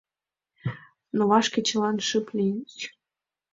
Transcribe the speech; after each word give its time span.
Но 1.15 1.23
вашке 1.29 1.59
чылан 1.67 1.97
шып 2.07 2.27
лийыч. 2.37 2.73